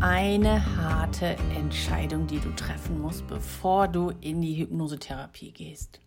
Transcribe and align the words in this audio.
eine 0.00 0.76
harte 0.76 1.36
Entscheidung, 1.56 2.26
die 2.26 2.40
du 2.40 2.50
treffen 2.54 3.00
musst, 3.00 3.26
bevor 3.26 3.88
du 3.88 4.10
in 4.20 4.40
die 4.40 4.56
Hypnosetherapie 4.56 5.52
gehst. 5.52 6.00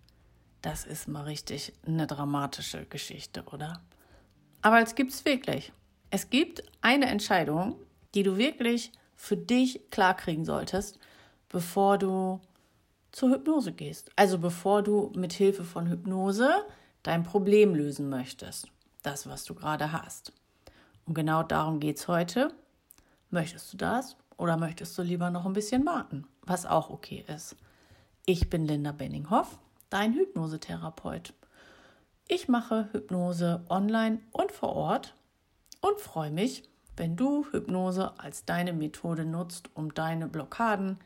Das 0.62 0.86
ist 0.86 1.08
mal 1.08 1.24
richtig 1.24 1.74
eine 1.86 2.08
dramatische 2.08 2.86
Geschichte, 2.86 3.44
oder? 3.52 3.82
Aber 4.62 4.82
es 4.82 4.96
gibt 4.96 5.12
es 5.12 5.26
wirklich. 5.26 5.74
Es 6.10 6.30
gibt 6.30 6.64
eine 6.82 7.08
Entscheidung, 7.08 7.76
die 8.14 8.24
du 8.24 8.38
wirklich 8.38 8.92
für 9.16 9.38
dich 9.38 9.90
klarkriegen 9.92 10.46
solltest, 10.46 11.00
bevor 11.50 11.98
du 11.98 12.40
zur 13.12 13.32
Hypnose 13.32 13.74
gehst. 13.74 14.12
Also 14.16 14.38
bevor 14.38 14.84
du 14.84 15.12
mit 15.16 15.34
Hilfe 15.34 15.64
von 15.64 15.90
Hypnose 15.90 16.50
dein 17.04 17.24
Problem 17.24 17.76
lösen 17.76 18.10
möchtest. 18.10 18.68
Das, 19.04 19.28
was 19.28 19.44
du 19.46 19.56
gerade 19.56 19.92
hast. 19.92 20.34
Und 21.06 21.16
genau 21.16 21.44
darum 21.44 21.80
geht 21.80 21.98
es 21.98 22.08
heute. 22.08 22.54
Möchtest 23.32 23.72
du 23.72 23.78
das 23.78 24.18
oder 24.36 24.58
möchtest 24.58 24.98
du 24.98 25.04
lieber 25.04 25.30
noch 25.30 25.46
ein 25.46 25.54
bisschen 25.54 25.86
warten? 25.86 26.28
Was 26.42 26.66
auch 26.66 26.90
okay 26.90 27.24
ist. 27.34 27.56
Ich 28.26 28.50
bin 28.50 28.66
Linda 28.66 28.92
Benninghoff, 28.92 29.58
dein 29.90 30.14
Hypnosetherapeut. 30.14 31.34
Ich 32.28 32.50
mache 32.50 32.90
Hypnose 32.92 33.66
online 33.70 34.20
und 34.32 34.52
vor 34.52 34.76
Ort 34.76 35.16
und 35.80 36.02
freue 36.02 36.30
mich, 36.30 36.64
wenn 36.98 37.16
du 37.16 37.46
Hypnose 37.52 38.20
als 38.20 38.44
deine 38.44 38.74
Methode 38.74 39.24
nutzt, 39.24 39.70
um 39.76 39.94
deine 39.94 40.28
Blockaden 40.28 41.00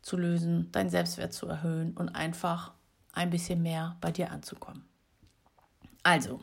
zu 0.00 0.16
lösen, 0.16 0.70
deinen 0.70 0.90
Selbstwert 0.90 1.32
zu 1.32 1.48
erhöhen 1.48 1.92
und 1.96 2.10
einfach 2.10 2.72
ein 3.14 3.30
bisschen 3.30 3.62
mehr 3.62 3.96
bei 4.00 4.12
dir 4.12 4.30
anzukommen. 4.30 4.84
Also, 6.04 6.40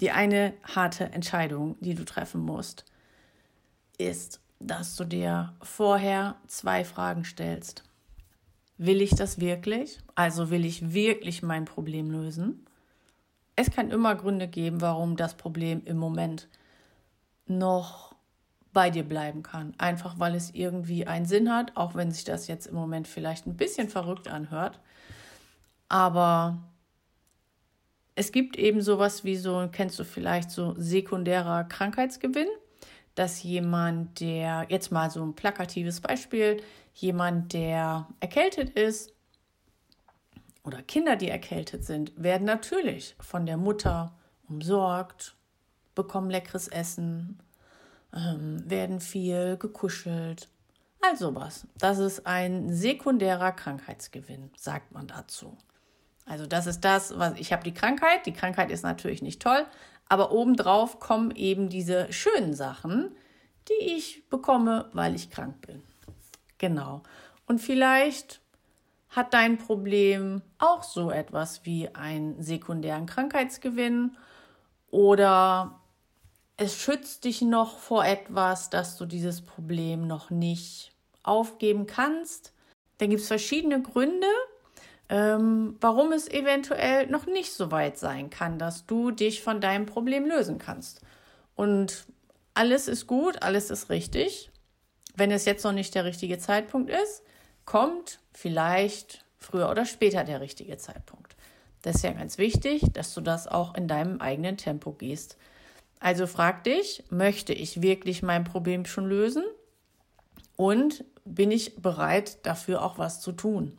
die 0.00 0.10
eine 0.10 0.52
harte 0.64 1.04
Entscheidung, 1.12 1.76
die 1.80 1.94
du 1.94 2.04
treffen 2.04 2.42
musst, 2.42 2.84
ist, 3.98 4.40
dass 4.60 4.96
du 4.96 5.04
dir 5.04 5.52
vorher 5.62 6.36
zwei 6.46 6.84
Fragen 6.84 7.24
stellst. 7.24 7.84
Will 8.78 9.02
ich 9.02 9.10
das 9.10 9.40
wirklich? 9.40 9.98
Also 10.14 10.50
will 10.50 10.64
ich 10.64 10.92
wirklich 10.94 11.42
mein 11.42 11.64
Problem 11.64 12.10
lösen? 12.10 12.66
Es 13.56 13.70
kann 13.70 13.90
immer 13.90 14.14
Gründe 14.16 14.48
geben, 14.48 14.80
warum 14.80 15.16
das 15.16 15.34
Problem 15.34 15.82
im 15.84 15.96
Moment 15.96 16.48
noch 17.46 18.14
bei 18.72 18.90
dir 18.90 19.04
bleiben 19.04 19.42
kann. 19.42 19.74
Einfach 19.78 20.18
weil 20.18 20.34
es 20.34 20.50
irgendwie 20.54 21.06
einen 21.06 21.26
Sinn 21.26 21.52
hat, 21.52 21.76
auch 21.76 21.94
wenn 21.94 22.10
sich 22.10 22.24
das 22.24 22.48
jetzt 22.48 22.66
im 22.66 22.74
Moment 22.74 23.06
vielleicht 23.06 23.46
ein 23.46 23.56
bisschen 23.56 23.88
verrückt 23.88 24.26
anhört. 24.26 24.80
Aber 25.88 26.58
es 28.16 28.32
gibt 28.32 28.56
eben 28.56 28.80
sowas 28.80 29.24
wie 29.24 29.36
so, 29.36 29.68
kennst 29.70 29.98
du 29.98 30.04
vielleicht 30.04 30.50
so 30.50 30.74
sekundärer 30.76 31.64
Krankheitsgewinn 31.64 32.48
dass 33.14 33.42
jemand, 33.42 34.20
der, 34.20 34.66
jetzt 34.68 34.90
mal 34.90 35.10
so 35.10 35.24
ein 35.24 35.34
plakatives 35.34 36.00
Beispiel, 36.00 36.62
jemand, 36.94 37.52
der 37.52 38.08
erkältet 38.20 38.70
ist 38.70 39.12
oder 40.64 40.82
Kinder, 40.82 41.16
die 41.16 41.28
erkältet 41.28 41.84
sind, 41.84 42.12
werden 42.16 42.44
natürlich 42.44 43.14
von 43.20 43.46
der 43.46 43.56
Mutter 43.56 44.14
umsorgt, 44.48 45.36
bekommen 45.94 46.30
leckeres 46.30 46.68
Essen, 46.68 47.38
ähm, 48.14 48.68
werden 48.68 49.00
viel 49.00 49.56
gekuschelt. 49.56 50.48
All 51.00 51.16
sowas. 51.16 51.66
Das 51.76 51.98
ist 51.98 52.26
ein 52.26 52.72
sekundärer 52.72 53.52
Krankheitsgewinn, 53.52 54.50
sagt 54.56 54.92
man 54.92 55.06
dazu. 55.06 55.56
Also 56.26 56.46
das 56.46 56.66
ist 56.66 56.80
das, 56.80 57.18
was 57.18 57.38
ich 57.38 57.52
habe 57.52 57.64
die 57.64 57.74
Krankheit. 57.74 58.26
Die 58.26 58.32
Krankheit 58.32 58.70
ist 58.70 58.82
natürlich 58.82 59.22
nicht 59.22 59.42
toll, 59.42 59.66
aber 60.08 60.32
obendrauf 60.32 61.00
kommen 61.00 61.30
eben 61.32 61.68
diese 61.68 62.12
schönen 62.12 62.54
Sachen, 62.54 63.14
die 63.68 63.96
ich 63.96 64.28
bekomme, 64.28 64.90
weil 64.92 65.14
ich 65.14 65.30
krank 65.30 65.66
bin. 65.66 65.82
Genau. 66.58 67.02
Und 67.46 67.60
vielleicht 67.60 68.40
hat 69.10 69.34
dein 69.34 69.58
Problem 69.58 70.42
auch 70.58 70.82
so 70.82 71.10
etwas 71.10 71.64
wie 71.64 71.94
einen 71.94 72.42
sekundären 72.42 73.06
Krankheitsgewinn 73.06 74.16
oder 74.90 75.80
es 76.56 76.76
schützt 76.76 77.24
dich 77.24 77.42
noch 77.42 77.78
vor 77.78 78.04
etwas, 78.04 78.70
dass 78.70 78.96
du 78.96 79.06
dieses 79.06 79.42
Problem 79.42 80.06
noch 80.06 80.30
nicht 80.30 80.92
aufgeben 81.22 81.86
kannst. 81.86 82.52
Dann 82.98 83.10
gibt 83.10 83.22
es 83.22 83.28
verschiedene 83.28 83.82
Gründe, 83.82 84.26
ähm, 85.08 85.76
warum 85.80 86.12
es 86.12 86.28
eventuell 86.28 87.06
noch 87.06 87.26
nicht 87.26 87.52
so 87.52 87.70
weit 87.70 87.98
sein 87.98 88.30
kann, 88.30 88.58
dass 88.58 88.86
du 88.86 89.10
dich 89.10 89.42
von 89.42 89.60
deinem 89.60 89.86
Problem 89.86 90.26
lösen 90.26 90.58
kannst. 90.58 91.00
Und 91.54 92.06
alles 92.54 92.88
ist 92.88 93.06
gut, 93.06 93.42
alles 93.42 93.70
ist 93.70 93.90
richtig. 93.90 94.50
Wenn 95.14 95.30
es 95.30 95.44
jetzt 95.44 95.64
noch 95.64 95.72
nicht 95.72 95.94
der 95.94 96.04
richtige 96.04 96.38
Zeitpunkt 96.38 96.90
ist, 96.90 97.22
kommt 97.64 98.18
vielleicht 98.32 99.24
früher 99.38 99.70
oder 99.70 99.84
später 99.84 100.24
der 100.24 100.40
richtige 100.40 100.76
Zeitpunkt. 100.76 101.36
Das 101.82 101.96
ist 101.96 102.02
ja 102.02 102.12
ganz 102.12 102.38
wichtig, 102.38 102.82
dass 102.94 103.12
du 103.12 103.20
das 103.20 103.46
auch 103.46 103.74
in 103.74 103.88
deinem 103.88 104.20
eigenen 104.20 104.56
Tempo 104.56 104.92
gehst. 104.92 105.36
Also 106.00 106.26
frag 106.26 106.64
dich, 106.64 107.04
möchte 107.10 107.52
ich 107.52 107.82
wirklich 107.82 108.22
mein 108.22 108.44
Problem 108.44 108.86
schon 108.86 109.06
lösen? 109.06 109.44
Und 110.56 111.04
bin 111.24 111.50
ich 111.50 111.76
bereit, 111.76 112.44
dafür 112.46 112.82
auch 112.82 112.98
was 112.98 113.20
zu 113.20 113.32
tun? 113.32 113.78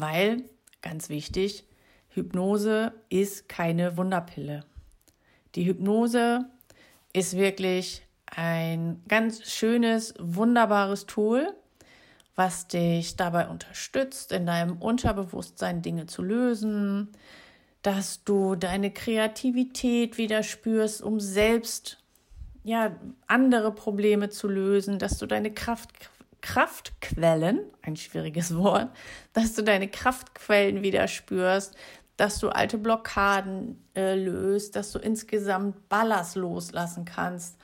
Weil, 0.00 0.44
ganz 0.82 1.08
wichtig, 1.08 1.64
Hypnose 2.10 2.92
ist 3.08 3.48
keine 3.48 3.96
Wunderpille. 3.96 4.64
Die 5.54 5.66
Hypnose 5.66 6.46
ist 7.12 7.36
wirklich 7.36 8.02
ein 8.26 9.02
ganz 9.08 9.50
schönes, 9.50 10.14
wunderbares 10.18 11.06
Tool, 11.06 11.54
was 12.34 12.68
dich 12.68 13.16
dabei 13.16 13.48
unterstützt, 13.48 14.32
in 14.32 14.46
deinem 14.46 14.76
Unterbewusstsein 14.76 15.82
Dinge 15.82 16.06
zu 16.06 16.22
lösen, 16.22 17.08
dass 17.82 18.22
du 18.24 18.54
deine 18.54 18.92
Kreativität 18.92 20.18
wieder 20.18 20.42
spürst, 20.42 21.02
um 21.02 21.20
selbst 21.20 21.98
ja 22.64 22.94
andere 23.26 23.72
Probleme 23.72 24.28
zu 24.28 24.46
lösen, 24.46 24.98
dass 24.98 25.18
du 25.18 25.26
deine 25.26 25.52
Kraft 25.52 25.90
Kraftquellen, 26.40 27.60
ein 27.82 27.96
schwieriges 27.96 28.56
Wort, 28.56 28.90
dass 29.32 29.54
du 29.54 29.62
deine 29.62 29.88
Kraftquellen 29.88 30.82
wieder 30.82 31.08
spürst, 31.08 31.76
dass 32.16 32.38
du 32.40 32.48
alte 32.48 32.78
Blockaden 32.78 33.82
äh, 33.94 34.14
löst, 34.14 34.76
dass 34.76 34.92
du 34.92 34.98
insgesamt 34.98 35.88
Ballast 35.88 36.36
loslassen 36.36 37.04
kannst. 37.04 37.56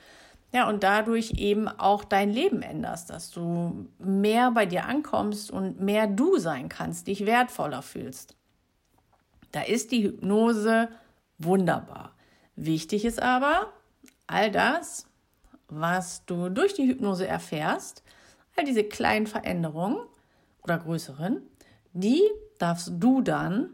Ja, 0.53 0.69
und 0.69 0.83
dadurch 0.83 1.33
eben 1.37 1.67
auch 1.67 2.05
dein 2.05 2.29
Leben 2.29 2.61
änderst, 2.61 3.09
dass 3.09 3.31
du 3.31 3.89
mehr 3.99 4.51
bei 4.51 4.65
dir 4.65 4.85
ankommst 4.85 5.51
und 5.51 5.81
mehr 5.81 6.07
du 6.07 6.37
sein 6.37 6.69
kannst, 6.69 7.07
dich 7.07 7.25
wertvoller 7.25 7.81
fühlst. 7.81 8.37
Da 9.51 9.61
ist 9.61 9.91
die 9.91 10.03
Hypnose 10.03 10.87
wunderbar. 11.37 12.13
Wichtig 12.55 13.03
ist 13.03 13.21
aber, 13.21 13.73
all 14.27 14.49
das, 14.51 15.07
was 15.67 16.25
du 16.25 16.49
durch 16.49 16.73
die 16.73 16.87
Hypnose 16.87 17.27
erfährst, 17.27 18.03
All 18.55 18.65
diese 18.65 18.83
kleinen 18.83 19.27
Veränderungen 19.27 19.97
oder 20.63 20.77
größeren, 20.77 21.41
die 21.93 22.21
darfst 22.57 22.91
du 22.95 23.21
dann 23.21 23.71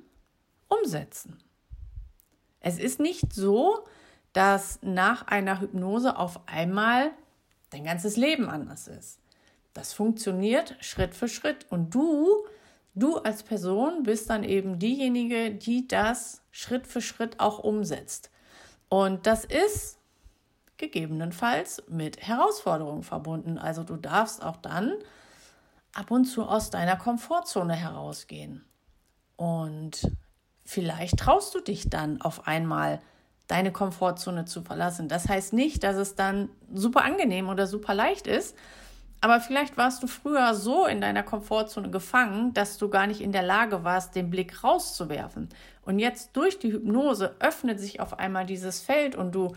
umsetzen. 0.67 1.37
Es 2.59 2.79
ist 2.79 2.99
nicht 2.99 3.33
so, 3.33 3.85
dass 4.33 4.79
nach 4.81 5.27
einer 5.27 5.59
Hypnose 5.59 6.17
auf 6.17 6.47
einmal 6.47 7.11
dein 7.71 7.83
ganzes 7.83 8.17
Leben 8.17 8.49
anders 8.49 8.87
ist. 8.87 9.19
Das 9.73 9.93
funktioniert 9.93 10.75
Schritt 10.79 11.15
für 11.15 11.27
Schritt 11.27 11.65
und 11.69 11.93
du, 11.93 12.45
du 12.93 13.17
als 13.17 13.43
Person 13.43 14.03
bist 14.03 14.29
dann 14.29 14.43
eben 14.43 14.79
diejenige, 14.79 15.51
die 15.51 15.87
das 15.87 16.41
Schritt 16.51 16.87
für 16.87 17.01
Schritt 17.01 17.39
auch 17.39 17.59
umsetzt. 17.59 18.29
Und 18.89 19.25
das 19.25 19.45
ist 19.45 19.97
gegebenenfalls 20.81 21.83
mit 21.87 22.21
Herausforderungen 22.21 23.03
verbunden. 23.03 23.57
Also 23.57 23.83
du 23.83 23.95
darfst 23.95 24.43
auch 24.43 24.57
dann 24.57 24.91
ab 25.93 26.11
und 26.11 26.25
zu 26.25 26.43
aus 26.43 26.69
deiner 26.69 26.97
Komfortzone 26.97 27.73
herausgehen. 27.73 28.65
Und 29.37 30.11
vielleicht 30.65 31.17
traust 31.17 31.55
du 31.55 31.61
dich 31.61 31.89
dann 31.89 32.21
auf 32.21 32.47
einmal, 32.47 32.99
deine 33.47 33.73
Komfortzone 33.73 34.45
zu 34.45 34.61
verlassen. 34.61 35.09
Das 35.09 35.27
heißt 35.27 35.51
nicht, 35.51 35.83
dass 35.83 35.97
es 35.97 36.15
dann 36.15 36.49
super 36.73 37.03
angenehm 37.03 37.49
oder 37.49 37.67
super 37.67 37.93
leicht 37.93 38.25
ist, 38.25 38.55
aber 39.19 39.39
vielleicht 39.39 39.77
warst 39.77 40.01
du 40.01 40.07
früher 40.07 40.55
so 40.55 40.87
in 40.87 40.99
deiner 40.99 41.21
Komfortzone 41.21 41.91
gefangen, 41.91 42.53
dass 42.53 42.79
du 42.79 42.89
gar 42.89 43.05
nicht 43.05 43.21
in 43.21 43.31
der 43.31 43.43
Lage 43.43 43.83
warst, 43.83 44.15
den 44.15 44.31
Blick 44.31 44.63
rauszuwerfen. 44.63 45.49
Und 45.83 45.99
jetzt 45.99 46.35
durch 46.35 46.57
die 46.57 46.71
Hypnose 46.71 47.35
öffnet 47.39 47.79
sich 47.79 47.99
auf 47.99 48.17
einmal 48.17 48.47
dieses 48.47 48.81
Feld 48.81 49.15
und 49.15 49.35
du 49.35 49.53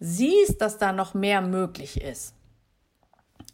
siehst, 0.00 0.60
dass 0.60 0.78
da 0.78 0.92
noch 0.92 1.14
mehr 1.14 1.42
möglich 1.42 2.00
ist 2.00 2.34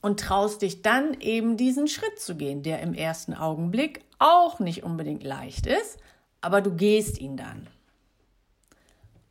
und 0.03 0.21
traust 0.21 0.63
dich 0.63 0.83
dann 0.83 1.19
eben 1.21 1.57
diesen 1.57 1.89
Schritt 1.89 2.21
zu 2.21 2.37
gehen, 2.37 2.63
der 2.63 2.81
im 2.81 2.95
ersten 2.95 3.35
Augenblick 3.35 4.05
auch 4.19 4.61
nicht 4.61 4.83
unbedingt 4.83 5.23
leicht 5.23 5.67
ist, 5.67 5.99
aber 6.41 6.61
du 6.61 6.75
gehst 6.75 7.19
ihn 7.19 7.37
dann. 7.37 7.69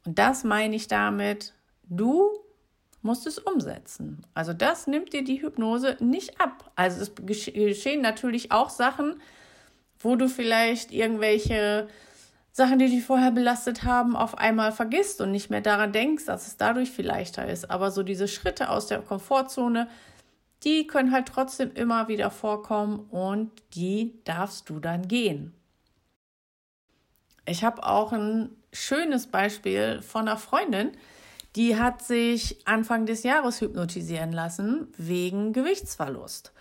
Und 0.05 0.19
das 0.19 0.43
meine 0.43 0.75
ich 0.75 0.87
damit, 0.87 1.53
du 1.83 2.31
musst 3.03 3.27
es 3.27 3.37
umsetzen. 3.37 4.25
Also 4.33 4.53
das 4.53 4.87
nimmt 4.87 5.13
dir 5.13 5.23
die 5.23 5.41
Hypnose 5.41 5.97
nicht 5.99 6.41
ab. 6.41 6.71
Also 6.75 7.01
es 7.01 7.11
geschehen 7.15 8.01
natürlich 8.01 8.51
auch 8.51 8.69
Sachen, 8.69 9.21
wo 9.99 10.15
du 10.15 10.27
vielleicht 10.27 10.91
irgendwelche 10.91 11.87
Sachen, 12.55 12.77
die 12.77 12.87
dich 12.87 13.03
vorher 13.03 13.31
belastet 13.31 13.83
haben, 13.83 14.15
auf 14.15 14.37
einmal 14.37 14.71
vergisst 14.71 15.19
und 15.21 15.31
nicht 15.31 15.49
mehr 15.49 15.61
daran 15.61 15.91
denkst, 15.91 16.25
dass 16.25 16.45
es 16.45 16.55
dadurch 16.55 16.91
viel 16.91 17.07
leichter 17.07 17.47
ist. 17.47 17.71
Aber 17.71 17.89
so 17.89 18.03
diese 18.03 18.27
Schritte 18.27 18.69
aus 18.69 18.85
der 18.85 18.99
Komfortzone, 18.99 19.89
die 20.63 20.85
können 20.85 21.11
halt 21.11 21.27
trotzdem 21.27 21.73
immer 21.73 22.07
wieder 22.07 22.29
vorkommen 22.29 23.07
und 23.09 23.51
die 23.73 24.19
darfst 24.23 24.69
du 24.69 24.79
dann 24.79 25.07
gehen. 25.07 25.53
Ich 27.47 27.63
habe 27.63 27.83
auch 27.83 28.13
ein 28.13 28.51
schönes 28.71 29.27
Beispiel 29.27 30.03
von 30.03 30.27
einer 30.27 30.37
Freundin, 30.37 30.91
die 31.55 31.77
hat 31.77 32.03
sich 32.03 32.67
Anfang 32.67 33.07
des 33.07 33.23
Jahres 33.23 33.61
hypnotisieren 33.61 34.31
lassen 34.31 34.87
wegen 34.97 35.53
Gewichtsverlust 35.53 36.53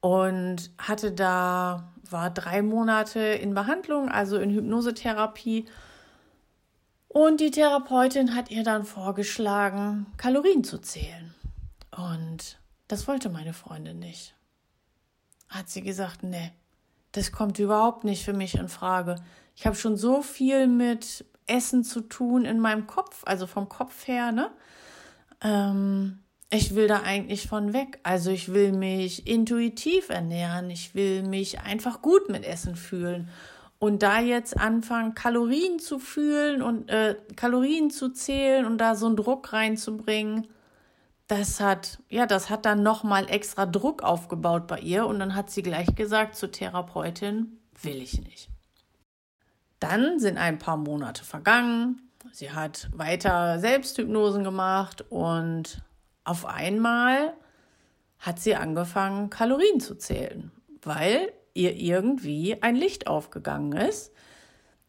und 0.00 0.70
hatte 0.78 1.12
da, 1.12 1.92
war 2.10 2.30
drei 2.30 2.62
Monate 2.62 3.20
in 3.20 3.54
Behandlung, 3.54 4.08
also 4.08 4.38
in 4.38 4.50
Hypnosetherapie. 4.50 5.66
Und 7.08 7.40
die 7.40 7.50
Therapeutin 7.50 8.34
hat 8.34 8.50
ihr 8.50 8.64
dann 8.64 8.84
vorgeschlagen, 8.84 10.06
Kalorien 10.16 10.64
zu 10.64 10.78
zählen. 10.78 11.34
Und 11.96 12.58
das 12.86 13.08
wollte 13.08 13.28
meine 13.28 13.52
Freundin 13.52 13.98
nicht. 13.98 14.34
Hat 15.48 15.68
sie 15.68 15.82
gesagt, 15.82 16.22
nee, 16.22 16.52
das 17.12 17.32
kommt 17.32 17.58
überhaupt 17.58 18.04
nicht 18.04 18.24
für 18.24 18.34
mich 18.34 18.54
in 18.54 18.68
Frage. 18.68 19.16
Ich 19.56 19.66
habe 19.66 19.76
schon 19.76 19.96
so 19.96 20.22
viel 20.22 20.66
mit 20.66 21.24
Essen 21.46 21.82
zu 21.82 22.02
tun 22.02 22.44
in 22.44 22.60
meinem 22.60 22.86
Kopf, 22.86 23.22
also 23.24 23.46
vom 23.46 23.68
Kopf 23.68 24.06
her, 24.06 24.32
ne? 24.32 24.50
Ähm, 25.40 26.20
ich 26.50 26.74
will 26.74 26.88
da 26.88 27.02
eigentlich 27.02 27.46
von 27.46 27.72
weg. 27.72 28.00
Also 28.02 28.30
ich 28.30 28.52
will 28.52 28.72
mich 28.72 29.26
intuitiv 29.26 30.08
ernähren. 30.08 30.70
Ich 30.70 30.94
will 30.94 31.22
mich 31.22 31.60
einfach 31.60 32.00
gut 32.00 32.30
mit 32.30 32.44
Essen 32.44 32.74
fühlen. 32.74 33.28
Und 33.78 34.02
da 34.02 34.20
jetzt 34.20 34.58
anfangen, 34.58 35.14
Kalorien 35.14 35.78
zu 35.78 35.98
fühlen 35.98 36.62
und 36.62 36.88
äh, 36.88 37.16
Kalorien 37.36 37.90
zu 37.90 38.08
zählen 38.08 38.64
und 38.64 38.78
da 38.78 38.96
so 38.96 39.06
einen 39.06 39.16
Druck 39.16 39.52
reinzubringen, 39.52 40.48
das 41.28 41.60
hat, 41.60 41.98
ja, 42.08 42.26
das 42.26 42.48
hat 42.48 42.64
dann 42.64 42.82
nochmal 42.82 43.28
extra 43.28 43.66
Druck 43.66 44.02
aufgebaut 44.02 44.66
bei 44.66 44.80
ihr. 44.80 45.06
Und 45.06 45.18
dann 45.18 45.34
hat 45.34 45.50
sie 45.50 45.62
gleich 45.62 45.94
gesagt 45.94 46.34
zur 46.34 46.50
Therapeutin, 46.50 47.58
will 47.82 48.00
ich 48.00 48.20
nicht. 48.22 48.48
Dann 49.78 50.18
sind 50.18 50.38
ein 50.38 50.58
paar 50.58 50.78
Monate 50.78 51.22
vergangen. 51.22 52.10
Sie 52.32 52.50
hat 52.50 52.88
weiter 52.92 53.60
Selbsthypnosen 53.60 54.42
gemacht 54.42 55.04
und 55.10 55.82
auf 56.28 56.44
einmal 56.44 57.32
hat 58.18 58.38
sie 58.38 58.54
angefangen, 58.54 59.30
Kalorien 59.30 59.80
zu 59.80 59.94
zählen, 59.96 60.52
weil 60.82 61.32
ihr 61.54 61.74
irgendwie 61.74 62.62
ein 62.62 62.76
Licht 62.76 63.06
aufgegangen 63.06 63.72
ist, 63.72 64.12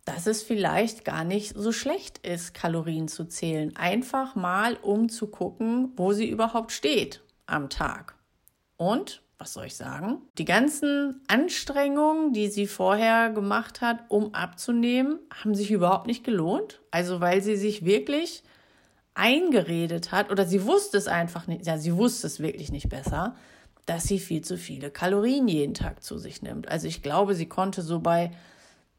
dass 0.04 0.28
es 0.28 0.44
vielleicht 0.44 1.06
gar 1.06 1.24
nicht 1.24 1.56
so 1.56 1.72
schlecht 1.72 2.18
ist, 2.28 2.54
Kalorien 2.54 3.08
zu 3.08 3.24
zählen. 3.26 3.74
Einfach 3.78 4.36
mal, 4.36 4.76
um 4.82 5.08
zu 5.08 5.28
gucken, 5.28 5.94
wo 5.96 6.12
sie 6.12 6.30
überhaupt 6.30 6.74
steht 6.74 7.24
am 7.46 7.70
Tag. 7.70 8.16
Und 8.76 9.22
was 9.38 9.54
soll 9.54 9.68
ich 9.68 9.76
sagen? 9.78 10.24
Die 10.38 10.46
ganzen 10.46 11.22
Anstrengungen, 11.28 12.34
die 12.34 12.50
sie 12.50 12.68
vorher 12.68 13.30
gemacht 13.30 13.80
hat, 13.80 14.00
um 14.10 14.34
abzunehmen, 14.34 15.20
haben 15.32 15.56
sich 15.56 15.72
überhaupt 15.72 16.08
nicht 16.08 16.26
gelohnt. 16.26 16.82
Also 16.92 17.22
weil 17.22 17.42
sie 17.42 17.56
sich 17.56 17.86
wirklich 17.86 18.44
eingeredet 19.20 20.12
hat 20.12 20.32
oder 20.32 20.46
sie 20.46 20.66
wusste 20.66 20.98
es 20.98 21.08
einfach 21.08 21.46
nicht, 21.46 21.68
ja, 21.68 21.78
sie 21.78 21.96
wusste 21.96 22.26
es 22.26 22.40
wirklich 22.40 22.72
nicht 22.72 22.90
besser, 22.90 23.36
dass 23.86 24.04
sie 24.04 24.20
viel 24.20 24.42
zu 24.42 24.58
viele 24.58 24.92
Kalorien 24.92 25.48
jeden 25.48 25.74
Tag 25.74 26.04
zu 26.04 26.18
sich 26.18 26.42
nimmt. 26.42 26.68
Also 26.68 26.88
ich 26.88 27.02
glaube, 27.02 27.36
sie 27.36 27.48
konnte 27.48 27.82
so 27.82 28.00
bei 28.00 28.32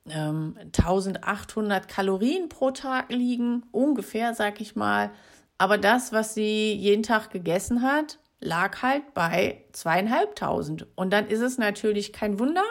ähm, 0.09 0.57
1800 0.59 1.89
Kalorien 1.89 2.49
pro 2.49 2.71
Tag 2.71 3.11
liegen, 3.11 3.65
ungefähr, 3.73 4.35
sag 4.35 4.61
ich 4.61 4.77
mal. 4.77 5.11
Aber 5.59 5.79
das, 5.79 6.13
was 6.13 6.35
sie 6.35 6.73
jeden 6.75 7.03
Tag 7.03 7.31
gegessen 7.31 7.83
hat, 7.83 8.19
lag 8.41 8.83
halt 8.83 9.15
bei 9.15 9.65
zweieinhalbtausend. 9.73 10.87
Und 10.97 11.13
dann 11.13 11.29
ist 11.29 11.41
es 11.41 11.59
natürlich 11.59 12.13
kein 12.13 12.39
Wunder, 12.39 12.65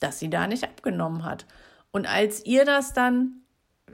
dass 0.00 0.18
sie 0.18 0.30
da 0.30 0.46
nicht 0.46 0.64
abgenommen 0.64 1.24
hat. 1.24 1.46
Und 1.92 2.06
als 2.06 2.44
ihr 2.44 2.64
das 2.64 2.92
dann, 2.92 3.43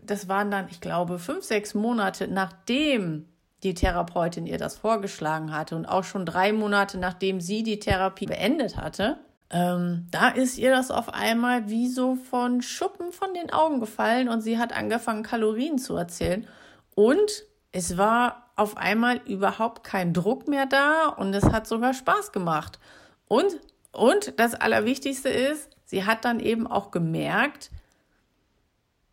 das 0.03 0.29
waren 0.29 0.51
dann, 0.51 0.69
ich 0.71 0.81
glaube, 0.81 1.19
fünf, 1.19 1.45
sechs 1.45 1.75
Monate 1.75 2.29
nachdem 2.29 3.27
die 3.63 3.75
Therapeutin 3.75 4.47
ihr 4.47 4.59
das 4.59 4.79
vorgeschlagen 4.79 5.53
hatte 5.53 5.77
und 5.77 5.87
auch 5.87 6.05
schon 6.05 6.25
drei 6.25 6.53
Monate 6.53 6.99
nachdem 6.99 7.41
sie 7.41 7.63
die 7.63 7.79
Therapie 7.79 8.27
beendet 8.27 8.77
hatte, 8.77 9.19
ähm, 9.51 10.07
da 10.13 10.29
ist 10.29 10.59
ihr 10.59 10.71
das 10.71 10.91
auf 10.91 11.13
einmal 11.13 11.69
wie 11.69 11.89
so 11.89 12.15
von 12.15 12.63
Schuppen 12.63 13.13
von 13.13 13.35
den 13.35 13.53
Augen 13.53 13.81
gefallen 13.81 14.29
und 14.29 14.41
sie 14.43 14.59
hat 14.59 14.75
angefangen, 14.75 15.25
Kalorien 15.25 15.79
zu 15.79 15.97
erzählen. 15.97 16.47
Und 16.95 17.45
es 17.73 17.99
war 17.99 18.51
auf 18.57 18.77
einmal 18.77 19.21
überhaupt 19.27 19.85
kein 19.85 20.13
Druck 20.13 20.47
mehr 20.47 20.67
da 20.67 21.09
und 21.09 21.35
es 21.35 21.45
hat 21.45 21.67
sogar 21.67 21.95
Spaß 21.95 22.31
gemacht. 22.31 22.79
Und, 23.27 23.59
und 23.93 24.39
das 24.39 24.55
Allerwichtigste 24.55 25.29
ist, 25.29 25.69
sie 25.85 26.05
hat 26.05 26.25
dann 26.25 26.39
eben 26.39 26.67
auch 26.67 26.91
gemerkt, 26.93 27.71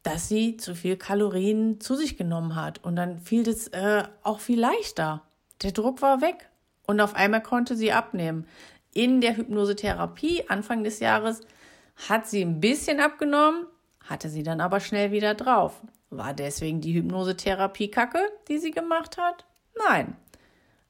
dass 0.07 0.29
sie 0.29 0.55
zu 0.55 0.73
viel 0.73 0.95
Kalorien 0.95 1.81
zu 1.81 1.95
sich 1.95 2.15
genommen 2.15 2.55
hat. 2.55 2.81
Und 2.83 2.95
dann 2.95 3.19
fiel 3.19 3.47
es 3.47 3.67
äh, 3.67 4.03
auch 4.23 4.39
viel 4.39 4.59
leichter. 4.59 5.21
Der 5.63 5.73
Druck 5.73 6.01
war 6.01 6.21
weg. 6.21 6.49
Und 6.85 7.01
auf 7.01 7.13
einmal 7.13 7.43
konnte 7.43 7.75
sie 7.75 7.91
abnehmen. 7.91 8.47
In 8.93 9.19
der 9.19 9.35
Hypnosetherapie 9.35 10.47
Anfang 10.47 10.85
des 10.85 11.01
Jahres 11.01 11.41
hat 12.07 12.25
sie 12.25 12.41
ein 12.41 12.61
bisschen 12.61 13.01
abgenommen, 13.01 13.65
hatte 14.05 14.29
sie 14.29 14.43
dann 14.43 14.61
aber 14.61 14.79
schnell 14.79 15.11
wieder 15.11 15.33
drauf. 15.33 15.81
War 16.09 16.33
deswegen 16.33 16.79
die 16.79 16.93
Hypnosetherapie 16.93 17.91
kacke, 17.91 18.21
die 18.47 18.59
sie 18.59 18.71
gemacht 18.71 19.17
hat? 19.17 19.45
Nein. 19.89 20.15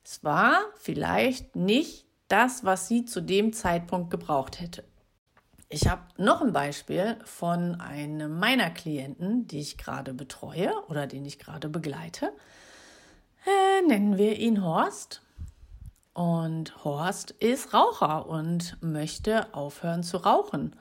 Es 0.03 0.23
war 0.23 0.59
vielleicht 0.75 1.55
nicht 1.55 2.05
das, 2.27 2.63
was 2.65 2.87
sie 2.87 3.05
zu 3.05 3.21
dem 3.21 3.51
Zeitpunkt 3.51 4.11
gebraucht 4.11 4.61
hätte. 4.61 4.83
Ich 5.69 5.87
habe 5.87 6.01
noch 6.17 6.41
ein 6.41 6.53
Beispiel 6.53 7.17
von 7.25 7.81
einem 7.81 8.39
meiner 8.39 8.69
Klienten, 8.69 9.47
die 9.47 9.59
ich 9.59 9.77
gerade 9.77 10.13
betreue 10.13 10.71
oder 10.87 11.07
den 11.07 11.25
ich 11.25 11.39
gerade 11.39 11.67
begleite. 11.67 12.31
Äh, 13.45 13.85
nennen 13.85 14.17
wir 14.17 14.37
ihn 14.37 14.63
Horst. 14.63 15.21
Und 16.13 16.83
Horst 16.85 17.31
ist 17.31 17.73
Raucher 17.73 18.27
und 18.27 18.81
möchte 18.81 19.53
aufhören 19.53 20.03
zu 20.03 20.17
rauchen. 20.17 20.75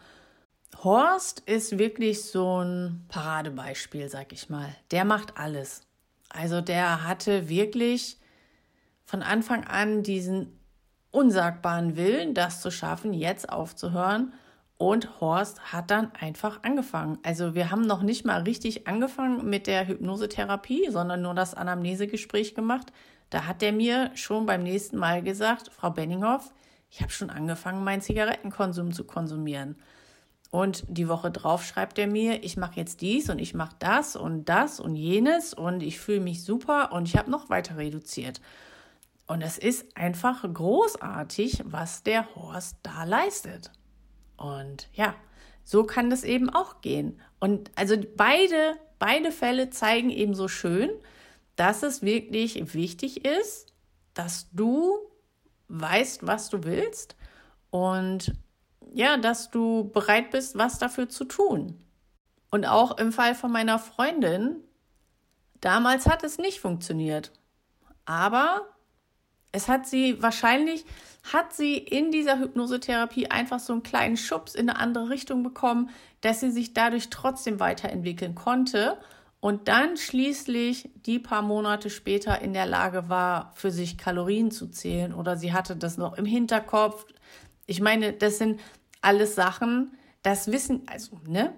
Horst 0.82 1.40
ist 1.40 1.78
wirklich 1.78 2.24
so 2.24 2.62
ein 2.62 3.04
Paradebeispiel, 3.08 4.08
sag 4.08 4.32
ich 4.32 4.50
mal. 4.50 4.74
Der 4.92 5.04
macht 5.04 5.36
alles. 5.36 5.82
Also 6.28 6.60
der 6.60 7.04
hatte 7.04 7.48
wirklich 7.48 8.18
von 9.04 9.22
Anfang 9.22 9.64
an 9.64 10.02
diesen 10.02 10.58
unsagbaren 11.10 11.96
Willen, 11.96 12.34
das 12.34 12.60
zu 12.60 12.70
schaffen, 12.70 13.12
jetzt 13.12 13.48
aufzuhören. 13.48 14.32
Und 14.78 15.20
Horst 15.20 15.72
hat 15.72 15.90
dann 15.90 16.12
einfach 16.20 16.62
angefangen. 16.62 17.18
Also 17.22 17.54
wir 17.54 17.70
haben 17.70 17.86
noch 17.86 18.02
nicht 18.02 18.26
mal 18.26 18.42
richtig 18.42 18.86
angefangen 18.86 19.48
mit 19.48 19.66
der 19.66 19.88
Hypnosetherapie, 19.88 20.90
sondern 20.90 21.22
nur 21.22 21.34
das 21.34 21.54
Anamnesegespräch 21.54 22.54
gemacht. 22.54 22.92
Da 23.30 23.46
hat 23.46 23.62
er 23.62 23.72
mir 23.72 24.10
schon 24.14 24.44
beim 24.44 24.62
nächsten 24.62 24.98
Mal 24.98 25.22
gesagt, 25.22 25.70
Frau 25.72 25.90
Benninghoff, 25.90 26.52
ich 26.90 27.00
habe 27.00 27.10
schon 27.10 27.30
angefangen, 27.30 27.84
meinen 27.84 28.02
Zigarettenkonsum 28.02 28.92
zu 28.92 29.04
konsumieren. 29.04 29.76
Und 30.50 30.84
die 30.88 31.08
Woche 31.08 31.30
drauf 31.30 31.64
schreibt 31.64 31.98
er 31.98 32.06
mir, 32.06 32.44
ich 32.44 32.56
mache 32.56 32.76
jetzt 32.76 33.00
dies 33.00 33.30
und 33.30 33.40
ich 33.40 33.54
mache 33.54 33.76
das 33.78 34.14
und 34.14 34.44
das 34.44 34.78
und 34.78 34.94
jenes 34.94 35.54
und 35.54 35.82
ich 35.82 35.98
fühle 35.98 36.20
mich 36.20 36.44
super 36.44 36.92
und 36.92 37.08
ich 37.08 37.16
habe 37.16 37.30
noch 37.30 37.50
weiter 37.50 37.76
reduziert. 37.76 38.40
Und 39.26 39.42
es 39.42 39.58
ist 39.58 39.96
einfach 39.96 40.44
großartig, 40.50 41.64
was 41.64 42.04
der 42.04 42.34
Horst 42.36 42.76
da 42.82 43.04
leistet. 43.04 43.72
Und 44.36 44.88
ja, 44.92 45.14
so 45.64 45.84
kann 45.84 46.10
das 46.10 46.24
eben 46.24 46.50
auch 46.50 46.80
gehen. 46.80 47.20
Und 47.40 47.70
also 47.74 47.96
beide, 48.16 48.76
beide 48.98 49.32
Fälle 49.32 49.70
zeigen 49.70 50.10
eben 50.10 50.34
so 50.34 50.48
schön, 50.48 50.90
dass 51.56 51.82
es 51.82 52.02
wirklich 52.02 52.74
wichtig 52.74 53.24
ist, 53.24 53.72
dass 54.14 54.48
du 54.52 54.98
weißt, 55.68 56.26
was 56.26 56.48
du 56.50 56.64
willst 56.64 57.16
und 57.70 58.34
ja, 58.94 59.16
dass 59.16 59.50
du 59.50 59.90
bereit 59.92 60.30
bist, 60.30 60.56
was 60.56 60.78
dafür 60.78 61.08
zu 61.08 61.24
tun. 61.24 61.82
Und 62.50 62.64
auch 62.64 62.98
im 62.98 63.12
Fall 63.12 63.34
von 63.34 63.52
meiner 63.52 63.78
Freundin, 63.78 64.56
damals 65.60 66.06
hat 66.06 66.22
es 66.22 66.38
nicht 66.38 66.60
funktioniert. 66.60 67.32
Aber 68.04 68.75
es 69.56 69.68
hat 69.68 69.86
sie 69.86 70.22
wahrscheinlich, 70.22 70.84
hat 71.32 71.54
sie 71.54 71.78
in 71.78 72.10
dieser 72.10 72.38
Hypnosetherapie 72.38 73.28
einfach 73.30 73.58
so 73.58 73.72
einen 73.72 73.82
kleinen 73.82 74.18
Schubs 74.18 74.54
in 74.54 74.68
eine 74.68 74.78
andere 74.78 75.08
Richtung 75.08 75.42
bekommen, 75.42 75.88
dass 76.20 76.40
sie 76.40 76.50
sich 76.50 76.74
dadurch 76.74 77.08
trotzdem 77.08 77.58
weiterentwickeln 77.58 78.34
konnte 78.34 78.98
und 79.40 79.68
dann 79.68 79.96
schließlich 79.96 80.90
die 81.06 81.18
paar 81.18 81.40
Monate 81.40 81.88
später 81.88 82.42
in 82.42 82.52
der 82.52 82.66
Lage 82.66 83.08
war, 83.08 83.52
für 83.54 83.70
sich 83.70 83.96
Kalorien 83.96 84.50
zu 84.50 84.68
zählen 84.68 85.14
oder 85.14 85.38
sie 85.38 85.54
hatte 85.54 85.74
das 85.74 85.96
noch 85.96 86.18
im 86.18 86.26
Hinterkopf. 86.26 87.06
Ich 87.66 87.80
meine, 87.80 88.12
das 88.12 88.36
sind 88.36 88.60
alles 89.00 89.34
Sachen, 89.34 89.96
das 90.22 90.52
wissen, 90.52 90.82
also, 90.86 91.18
ne, 91.26 91.54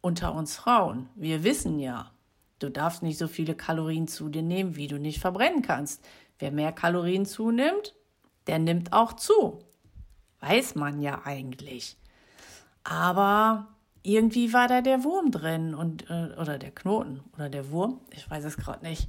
unter 0.00 0.34
uns 0.34 0.56
Frauen, 0.56 1.10
wir 1.14 1.44
wissen 1.44 1.78
ja, 1.78 2.10
du 2.58 2.70
darfst 2.70 3.02
nicht 3.02 3.18
so 3.18 3.28
viele 3.28 3.54
Kalorien 3.54 4.08
zu 4.08 4.30
dir 4.30 4.42
nehmen, 4.42 4.76
wie 4.76 4.88
du 4.88 4.98
nicht 4.98 5.20
verbrennen 5.20 5.62
kannst. 5.62 6.02
Wer 6.38 6.50
mehr 6.50 6.72
Kalorien 6.72 7.26
zunimmt, 7.26 7.94
der 8.46 8.58
nimmt 8.58 8.92
auch 8.92 9.14
zu. 9.14 9.60
Weiß 10.40 10.74
man 10.74 11.00
ja 11.00 11.22
eigentlich. 11.24 11.96
Aber 12.82 13.68
irgendwie 14.02 14.52
war 14.52 14.68
da 14.68 14.82
der 14.82 15.02
Wurm 15.04 15.30
drin 15.30 15.74
und 15.74 16.10
äh, 16.10 16.34
oder 16.38 16.58
der 16.58 16.70
Knoten 16.70 17.22
oder 17.34 17.48
der 17.48 17.70
Wurm, 17.70 18.00
ich 18.10 18.28
weiß 18.28 18.44
es 18.44 18.58
gerade 18.58 18.84
nicht. 18.84 19.08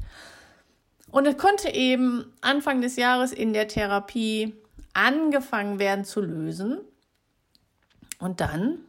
Und 1.11 1.27
es 1.27 1.37
konnte 1.37 1.69
eben 1.69 2.31
Anfang 2.41 2.81
des 2.81 2.95
Jahres 2.95 3.31
in 3.31 3.53
der 3.53 3.67
Therapie 3.67 4.55
angefangen 4.93 5.79
werden 5.79 6.05
zu 6.05 6.21
lösen. 6.21 6.79
Und 8.19 8.39
dann 8.39 8.79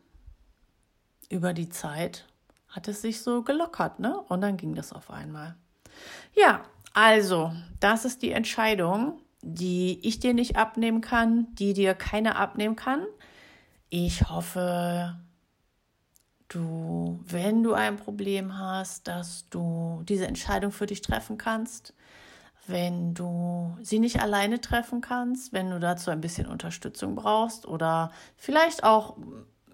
über 1.29 1.53
die 1.53 1.69
Zeit 1.69 2.27
hat 2.69 2.89
es 2.89 3.03
sich 3.03 3.21
so 3.21 3.43
gelockert, 3.43 3.99
ne? 3.99 4.19
Und 4.29 4.41
dann 4.41 4.57
ging 4.57 4.75
das 4.75 4.93
auf 4.93 5.11
einmal. 5.11 5.57
Ja, 6.35 6.65
also, 6.97 7.53
das 7.79 8.07
ist 8.07 8.23
die 8.23 8.33
Entscheidung, 8.33 9.21
die 9.43 10.01
ich 10.03 10.19
dir 10.19 10.33
nicht 10.33 10.57
abnehmen 10.57 11.03
kann, 11.03 11.55
die 11.57 11.75
dir 11.75 11.93
keiner 11.93 12.37
abnehmen 12.37 12.75
kann. 12.75 13.05
Ich 13.91 14.31
hoffe, 14.31 15.15
du, 16.49 17.21
wenn 17.27 17.63
du 17.63 17.75
ein 17.75 17.97
Problem 17.97 18.57
hast, 18.59 19.09
dass 19.09 19.47
du 19.51 20.05
diese 20.09 20.27
Entscheidung 20.27 20.73
für 20.73 20.87
dich 20.87 21.03
treffen 21.03 21.37
kannst, 21.37 21.93
wenn 22.67 23.13
du 23.13 23.77
sie 23.83 23.99
nicht 23.99 24.23
alleine 24.23 24.63
treffen 24.63 25.03
kannst, 25.03 25.53
wenn 25.53 25.69
du 25.69 25.79
dazu 25.79 26.11
ein 26.11 26.23
bisschen 26.23 26.47
Unterstützung 26.47 27.15
brauchst 27.15 27.67
oder 27.69 28.11
vielleicht 28.39 28.85
auch 28.85 29.19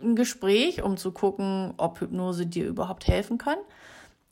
ein 0.02 0.17
Gespräch, 0.17 0.83
um 0.83 0.97
zu 0.97 1.12
gucken, 1.12 1.75
ob 1.76 2.00
Hypnose 2.00 2.47
dir 2.47 2.67
überhaupt 2.67 3.07
helfen 3.07 3.38
kann, 3.38 3.59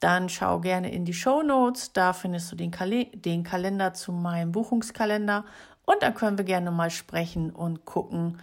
dann 0.00 0.28
schau 0.28 0.60
gerne 0.60 0.90
in 0.92 1.04
die 1.04 1.14
Show 1.14 1.42
Notes. 1.42 1.92
Da 1.92 2.12
findest 2.12 2.50
du 2.50 2.56
den, 2.56 2.70
Kal 2.70 3.06
den 3.12 3.44
Kalender 3.44 3.94
zu 3.94 4.12
meinem 4.12 4.52
Buchungskalender 4.52 5.44
und 5.84 6.02
dann 6.02 6.14
können 6.14 6.38
wir 6.38 6.44
gerne 6.44 6.70
mal 6.70 6.90
sprechen 6.90 7.50
und 7.50 7.84
gucken, 7.84 8.40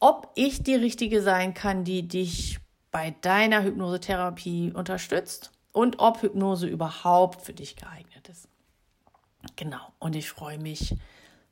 ob 0.00 0.32
ich 0.34 0.62
die 0.62 0.74
richtige 0.74 1.22
sein 1.22 1.54
kann, 1.54 1.84
die 1.84 2.08
dich 2.08 2.58
bei 2.90 3.14
deiner 3.22 3.62
Hypnosetherapie 3.62 4.72
unterstützt 4.72 5.52
und 5.72 6.00
ob 6.00 6.22
Hypnose 6.22 6.66
überhaupt 6.66 7.42
für 7.42 7.52
dich 7.52 7.76
geeignet 7.76 8.28
ist. 8.28 8.48
Genau, 9.56 9.80
und 9.98 10.16
ich 10.16 10.28
freue 10.28 10.58
mich, 10.58 10.96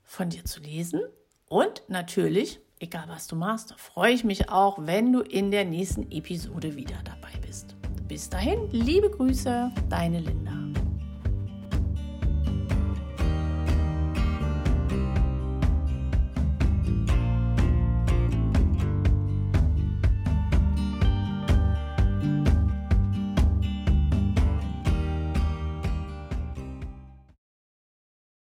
von 0.04 0.28
dir 0.28 0.44
zu 0.44 0.60
lesen 0.60 1.00
und 1.46 1.82
natürlich, 1.86 2.60
egal 2.80 3.04
was 3.06 3.28
du 3.28 3.36
machst, 3.36 3.74
freue 3.78 4.12
ich 4.12 4.24
mich 4.24 4.48
auch, 4.48 4.78
wenn 4.80 5.12
du 5.12 5.20
in 5.20 5.52
der 5.52 5.64
nächsten 5.64 6.10
Episode 6.10 6.74
wieder 6.74 6.96
dabei 7.04 7.30
bist. 7.40 7.76
Bis 8.10 8.28
dahin, 8.28 8.68
liebe 8.72 9.08
Grüße, 9.08 9.70
deine 9.88 10.18
Linda. 10.18 10.59